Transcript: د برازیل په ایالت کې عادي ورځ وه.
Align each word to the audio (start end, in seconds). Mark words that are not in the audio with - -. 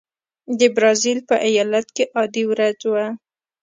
د 0.59 0.61
برازیل 0.75 1.19
په 1.29 1.35
ایالت 1.47 1.87
کې 1.95 2.03
عادي 2.17 2.43
ورځ 2.51 2.79
وه. 2.91 3.05